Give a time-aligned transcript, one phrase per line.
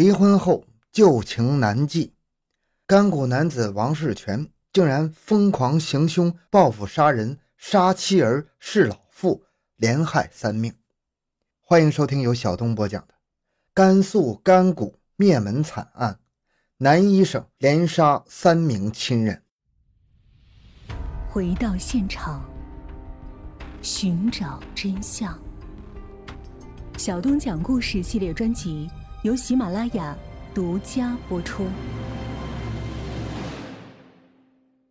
[0.00, 2.14] 离婚后旧情难记，
[2.86, 9.44] 甘谷男子王世全竟然疯狂行凶、报复杀人、杀妻儿、弑老父，
[9.76, 10.72] 连害三命。
[11.60, 13.12] 欢迎收听由小东播讲的
[13.74, 16.14] 《甘肃甘谷灭门惨案》，
[16.78, 19.42] 男医生连杀三名亲人。
[21.28, 22.42] 回到现场，
[23.82, 25.38] 寻找真相。
[26.96, 28.88] 小东讲故事系列专辑。
[29.22, 30.16] 由喜马拉雅
[30.54, 31.68] 独家播出。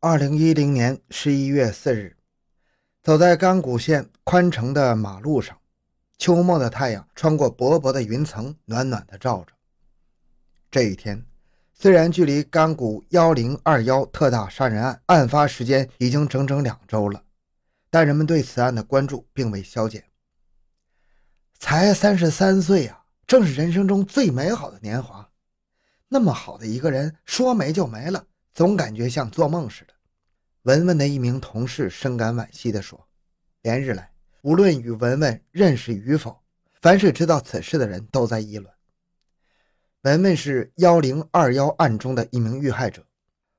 [0.00, 2.14] 二零一零年十一月四日，
[3.02, 5.56] 走在甘谷县宽城的马路上，
[6.18, 9.54] 秋末的太阳穿过薄薄的云层，暖暖的照着。
[10.70, 11.24] 这一天，
[11.72, 17.22] 虽然距离甘谷幺零二幺特大杀人案案发时间已经整整两周了，
[17.88, 20.04] 但人们对此案的关注并未消减。
[21.58, 22.97] 才三十三岁呀！
[23.28, 25.30] 正是人生中最美好的年华，
[26.08, 29.92] 那么好的一个人说没就没了，总感觉像做梦似的。
[30.62, 33.06] 文文的一名同事深感惋惜地说
[33.60, 36.42] ：“连日来，无论与文文认识与否，
[36.80, 38.72] 凡是知道此事的人都在议论。
[40.04, 43.04] 文文是幺零二幺案中的一名遇害者，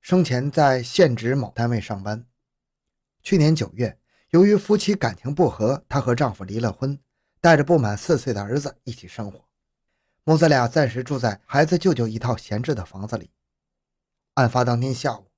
[0.00, 2.24] 生前在县直某单位上班。
[3.20, 3.98] 去年九月，
[4.30, 6.96] 由于夫妻感情不和，她和丈夫离了婚，
[7.40, 9.44] 带着不满四岁的儿子一起生活。”
[10.28, 13.30] 母子俩暂时住在孩子舅舅一套闲置的房子里。
[14.34, 15.30] 案发当天下午，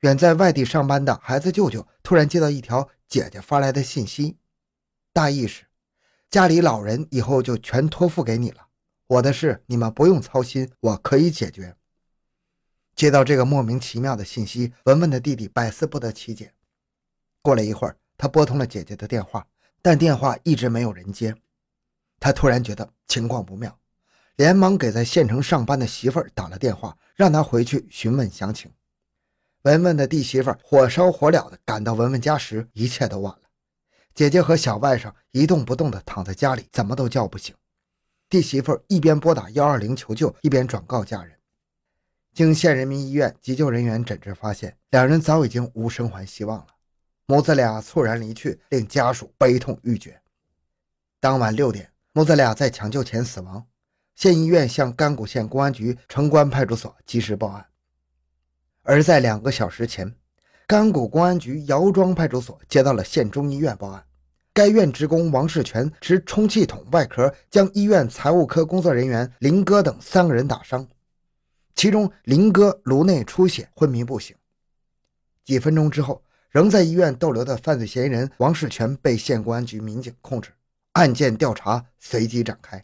[0.00, 4.36] 远在外地上班的孩子舅舅突然接到一条姐姐发来的信息，
[5.14, 5.64] 大意是：
[6.28, 8.66] 家里老人以后就全托付给你了，
[9.06, 11.74] 我的事你们不用操心，我可以解决。
[12.94, 16.52] 接到这个莫名其妙的信息，文文的弟弟百思不得其解。
[17.40, 19.46] 过了一会儿，他拨通了姐姐的电话，
[19.80, 21.34] 但电话一直没有人接。
[22.20, 23.78] 他突然觉得情况不妙。
[24.36, 28.70] 连忙给在县城上班的媳妇儿打了电话，让她回去询问详情。
[29.62, 33.40] 文文的弟媳妇儿火烧火燎的赶到文文家时，一切都晚了。
[34.14, 37.54] 姐姐和小外甥一动不动地躺在家里，怎么都叫不醒。
[38.28, 41.32] 弟媳妇一边拨打幺二零求救，一边转告家人。
[42.32, 46.66] 经县人民医院急救人员诊治，发现两人早已经无生还希望了。
[47.26, 50.20] 母子俩猝然离去，令家属悲痛欲绝。
[51.18, 53.66] 当晚六点，母子俩在抢救前死亡。
[54.16, 57.66] 县医院向甘谷县公安局城关派出所及时报案，
[58.82, 60.10] 而在两个小时前，
[60.66, 64.02] 甘谷公安局姚庄派出所接到了县中医院报案，
[64.54, 70.88] 该院职工王世全持充气筒外壳将医院财务科工作人员林哥等三个人打伤，
[71.74, 74.34] 其中林哥颅内出血，昏迷不醒。
[75.44, 80.50] 几分钟之后，仍在医院逗留的犯罪嫌疑人王世全被县公安局民警控制，
[80.92, 82.82] 案件调查随即展开。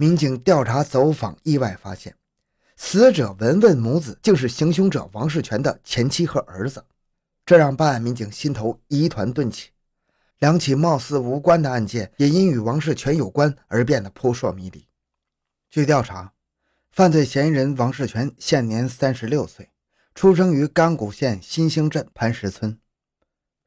[0.00, 2.16] 民警调查走访，意外发现，
[2.74, 6.82] 死者文文母子竟是行凶者王世全的前妻和儿子，
[7.44, 9.68] 这让办案民警心头疑团顿起。
[10.38, 14.88] 两起貌似无关的案件，也因与王世全有关而变得扑朔迷离。
[15.68, 16.32] 据调查，
[16.90, 19.68] 犯罪嫌疑人王世全现年三十六岁，
[20.14, 22.78] 出生于甘谷县新兴镇磐石村。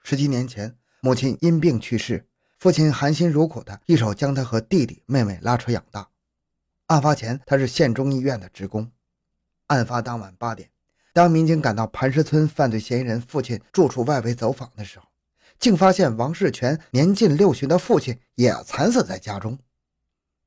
[0.02, 2.26] 十七年前，母亲因病去世，
[2.58, 6.10] 父亲含辛茹苦的一手将他和弟弟妹妹拉扯养大。
[6.88, 8.92] 案发前，他是县中医院的职工。
[9.68, 10.70] 案发当晚八点，
[11.14, 15.06] 当民警赶到磐石村犯罪嫌疑人父亲住处外围走访的时候，
[15.58, 19.58] 竟发现王世全年近六旬的父亲也惨死在家中。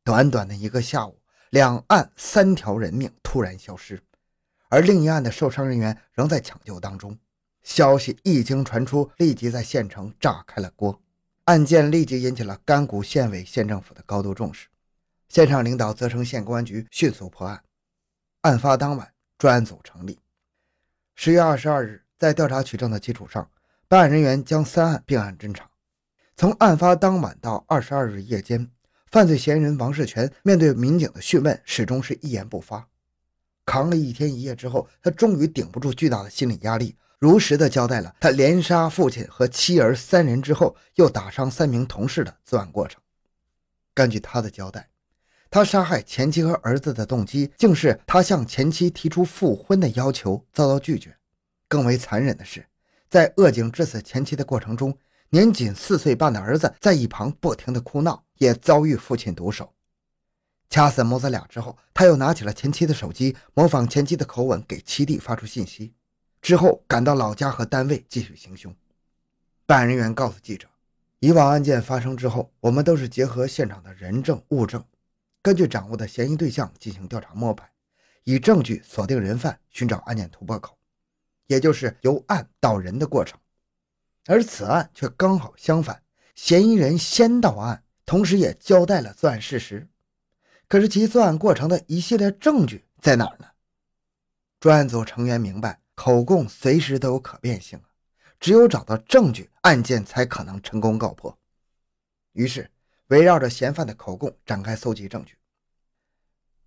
[0.05, 1.19] 短短的一个下午，
[1.51, 4.01] 两案三条人命突然消失，
[4.69, 7.19] 而另一案的受伤人员仍在抢救当中。
[7.63, 11.01] 消息一经传出，立即在县城炸开了锅，
[11.47, 14.69] 案件立即引起了甘谷县委县政府的高度重视。
[15.29, 17.63] 县上领导责成县公安局迅速破案。
[18.43, 20.19] 案发当晚，专案组成立。
[21.15, 23.51] 十月二十二日，在调查取证的基础上，
[23.89, 25.69] 办案人员将三案并案侦查。
[26.37, 28.71] 从案发当晚到二十二日夜间，
[29.11, 32.87] 犯罪嫌疑人王世全面对民警的讯问，始终是一言不发。
[33.65, 43.01] 扛了一天一夜之后，他终于顶不住巨大的心理压力，如实的交代了他连杀父亲和妻儿三人之后，又打伤三名同事的作案过程。
[43.95, 44.89] 根据他的交代。
[45.51, 51.17] 他杀害前妻和儿子的动机，竟是他向前妻提出复婚的要求遭到拒绝。
[51.69, 52.67] 更为残忍的是，
[53.09, 54.97] 在恶警致死前妻的过程中，
[55.31, 59.73] 年仅四岁半的儿子在一旁不停的哭闹，也遭遇父亲毒手。
[60.69, 65.93] 掐死母子俩之后，他又拿起了前妻的手机，模仿前妻的口吻给七弟发出信息，
[66.43, 68.75] 之后赶到老家和单位继续行凶。
[69.65, 70.69] 办案人员告诉记者
[71.21, 74.85] ：“以往案件发生之后，我们都是结合现场的人证物证。”
[75.47, 77.71] 根据掌握的嫌疑对象进行调查摸排，
[78.25, 80.77] 以证据锁定人犯，寻找案件突破口，
[81.47, 83.39] 也就是由案到人的过程。
[84.25, 86.03] 而此案却刚好相反，
[86.35, 89.89] 嫌疑人先到案，同时也交代了作案事实。
[90.67, 93.47] 可是其作案过程的一系列证据在哪儿呢？
[94.59, 97.85] 专案组成员明白，口供随时都有可变性啊
[98.41, 101.39] 只有找到证据，案件才可能成功告破。
[102.33, 102.69] 于是，
[103.09, 105.37] 围绕着嫌犯的口供展开搜集证据。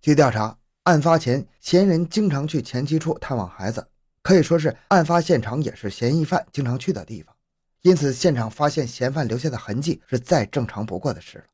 [0.00, 3.86] 据调查，案发前嫌疑人经常去前妻处探望孩子，
[4.22, 7.34] 可以说是案发现场也是嫌疑犯经常去的地方。
[7.82, 11.44] 因此，现场发现嫌犯留下的痕迹是再正常不过的事了。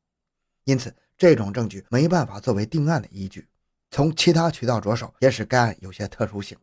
[0.64, 3.46] 因此，这种证据没办法作为定案的依据。
[3.90, 6.58] 从其他渠道着手，也使该案有些特殊性。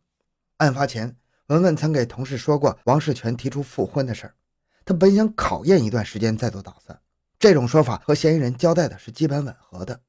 [0.58, 1.16] 案发前，
[1.46, 4.34] 文文曾给同事说过王世全提出复婚的事儿，
[4.84, 6.98] 他本想考验一段时间再做打算。
[7.44, 10.00] 这种说法和嫌疑人交代的是基本吻合的。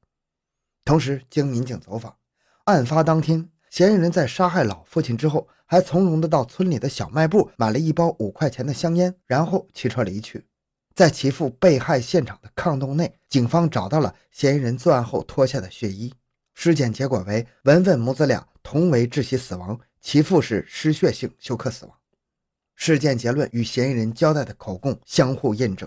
[0.86, 2.16] 同时，经民警走访，
[2.64, 5.46] 案发当天，嫌疑人在杀害老父亲之后。
[5.66, 10.46] 还从容的到村里的小卖部买了一包五块钱的香烟，然后骑车离去。
[10.94, 16.14] 在其父被害现场的炕洞内，警方找到了嫌疑人作案后脱下的血衣。
[16.54, 21.94] 尸检结果为文文母子俩同为窒息死亡，其父是失血性休克死亡。
[22.76, 25.86] 事件结论与嫌疑人交代的口供相互印证。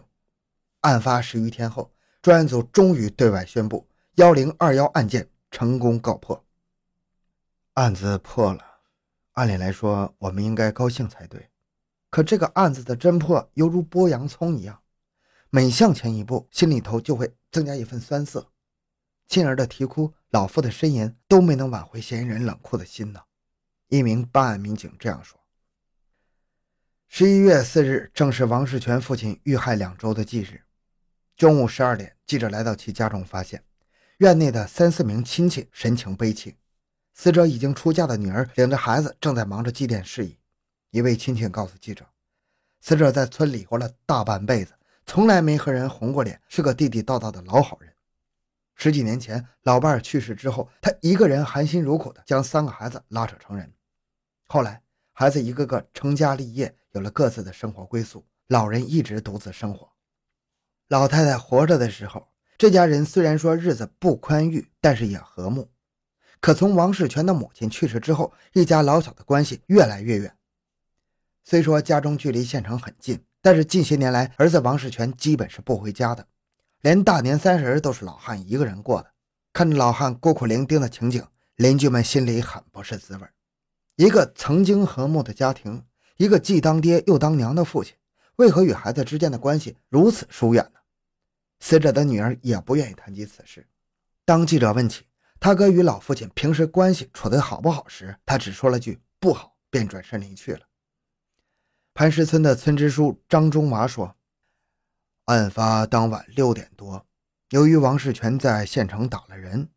[0.82, 1.92] 案发十余天后，
[2.22, 6.46] 专案组终于对外宣布：幺零二幺案件成功告破，
[7.74, 8.64] 案子破了。
[9.34, 11.50] 按理来说，我们应该高兴才对，
[12.10, 14.82] 可这个案子的侦破犹如剥洋葱一样，
[15.50, 18.52] 每向前一步，心里头就会增加一份酸涩。
[19.28, 23.22] 亲儿的啼哭，老父的呻吟，都没能挽回嫌疑人冷酷的心呢。
[23.88, 25.40] 一名办案民警这样说。
[27.08, 30.64] 十一月四日，正是王世全父亲遇害两周的忌日。
[31.40, 33.64] 中午十二点，记者来到其家中，发现
[34.18, 36.58] 院内的三四名亲戚神情悲戚。
[37.14, 40.38] 死者已经出嫁的女儿领着孩子正在忙着祭奠事宜。
[40.92, 42.06] 一位亲戚告诉记者，
[42.82, 44.74] 死者在村里活了大半辈子，
[45.06, 47.94] 从来没和人红过脸，是个地地道道的老好人。
[48.76, 53.74] 十几年前老伴去世之后，他一个人含辛茹苦地将三个孩子拉扯成人。
[54.48, 54.84] 后来
[55.14, 59.90] 孩子一个个成家立业，有了各自的生活归宿，老人一直独自生活。
[60.90, 62.28] 老太太活着的时候，
[62.58, 65.70] 这家人虽然说日子不宽裕，但是也和睦。
[66.40, 70.36] 可从王世全的母亲去世之后，一家老小的关系越来越远。
[71.44, 76.26] 虽说家中距离县城很近，但是近些年来，儿子王世全基本是不回家的，
[76.82, 79.12] 连大年三十都是老汉一个人过的。
[79.54, 81.24] 看着老汉孤苦伶仃的情景，
[81.56, 83.28] 邻居们心里很不是滋味。
[83.96, 85.86] 一个曾经和睦的家庭，
[86.18, 87.94] 一个既当爹又当娘的父亲，
[88.38, 90.79] 为何与孩子之间的关系如此疏远呢？
[91.60, 93.68] 死者的女儿也不愿意谈及此事。
[94.26, 95.06] 当记者问起，
[95.40, 100.62] 他哥与老父亲平时关系处得好不好时，他只说了句“不好”，便转身离去了。
[101.94, 104.16] 磐石村的村支书张忠娃说
[105.26, 107.06] ：“案发当晚六点多，
[107.50, 109.70] 由于王世全在县城打了人，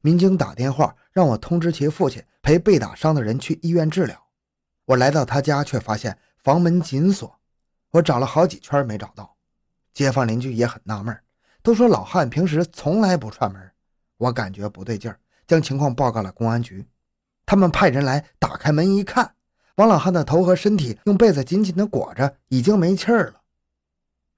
[0.00, 4.28] 民警打电话让我通知其父亲陪被打伤的人去医院治疗。
[4.86, 7.40] 我来到他家，却发现房门紧锁，
[7.90, 9.36] 我找了好几圈没找到。
[9.92, 11.18] 街坊邻居也很纳闷，
[11.62, 13.70] 都说老汉平时从来不串门。”
[14.18, 16.86] 我感觉不对劲儿，将情况报告了公安局。
[17.46, 19.34] 他们派人来打开门一看，
[19.76, 23.40] 王老汉的头和身体用被子紧紧地裹着，已经没气儿了。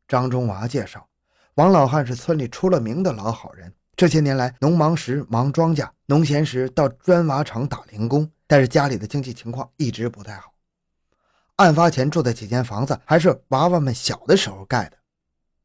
[0.06, 1.09] 张中娃介绍，
[1.54, 10.54] 王老汉是村里出了名的老好人，这些年来农忙时忙庄稼，农闲时到砖瓦厂打零工，但是家里的经济情况一直不太好。
[11.56, 14.97] 案发前住的几间房子还是娃娃们小的时候盖的，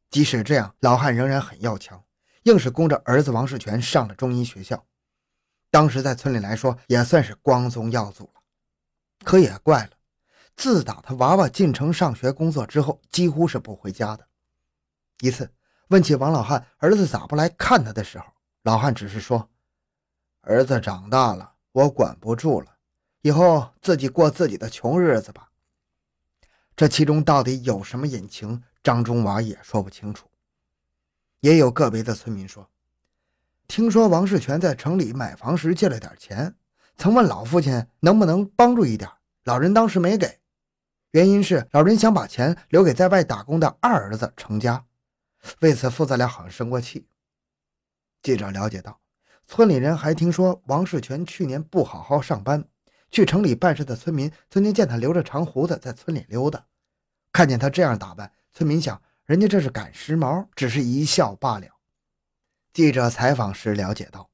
[0.09, 2.03] 即使这样，老汉仍然很要强。
[2.43, 4.85] 硬是供着儿子王世全上了中医学校，
[5.69, 8.41] 当时在村里来说也算是光宗耀祖了。
[9.25, 9.91] 可也怪了，
[10.55, 14.25] 自打他娃娃进城上学工作之后，几乎是不回家的。
[15.19, 15.51] 一次
[15.89, 18.25] 问起王老汉儿子咋不来看他的时候，
[18.63, 19.49] 老汉只是说
[20.39, 22.77] ：“儿子长大了，我管不住了，
[23.23, 25.49] 以后自己过自己的穷日子吧。”
[26.77, 30.29] 这其中到底有什么隐情，张忠娃也说不清楚。
[31.41, 32.69] 也有个别的村民说，
[33.67, 36.55] 听说王世全在城里买房时借了点钱，
[36.95, 39.11] 曾问老父亲能不能帮助一点，
[39.43, 40.39] 老人当时没给，
[41.11, 44.85] 原因是老人想把钱留给在外打工的二儿子成家。
[45.59, 47.09] 为此，父子俩好像生过气。
[48.21, 49.01] 记者了解到，
[49.45, 52.63] 村里人还听说王世全去年不好好上班，
[53.11, 56.65] 去城里办事的村民曾经见他留着长胡子在村里溜达，
[57.33, 58.99] 看见他这样打扮，村民想。
[59.25, 61.67] 人家这是赶时髦，只是一笑罢了。
[62.73, 64.31] 记者采访时了解到，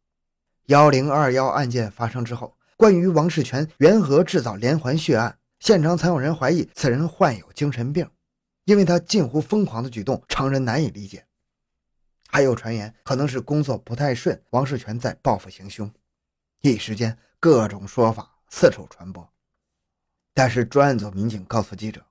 [0.68, 8.10] 幺零二幺案件发生之后，关于王世全缘何制造连环血案，现场曾有人怀疑此人患有精神病，
[8.64, 11.26] 因为他近乎疯狂的举动，常人难以理解。
[12.30, 15.92] 还有传言，可能是工作不太顺，王世全在报复行凶。
[16.62, 19.28] 一时间，各种说法四处传播。
[20.34, 22.06] 但是专案组民警告诉记者，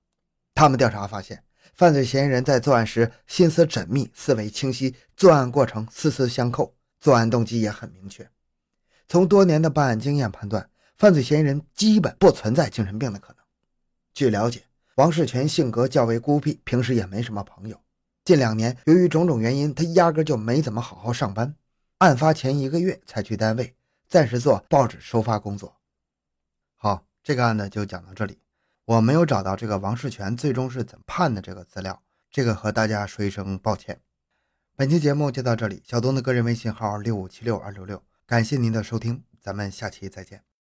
[0.53, 1.43] 他们调查发现，
[1.75, 8.29] 犯罪嫌疑人在作案时心思缜密、思维清晰，作案过程丝丝相扣，作案动机也很明确。
[9.09, 13.37] 从多年的办案经验判断，犯罪嫌疑人基本不存在精神病的可能。
[14.15, 14.65] 据了解，
[14.97, 17.81] 王世全性格较为孤僻，平时也没什么朋友。
[18.25, 21.55] 近两年，由于种种原因，他压根就没怎么好好上班。
[21.99, 23.75] 案发前一个月才去单位，
[24.09, 25.75] 暂时做报纸收发工作。
[26.77, 28.39] 好，这个案子就讲到这里。
[28.85, 34.01] 我没有找到这个王世全最终是怎么判的这个资料，这个和大家说一声抱歉。
[34.75, 40.52] 本期节目就到这里，小东的个人微信号六五七六二六六，感谢您的收听，咱们下期再见。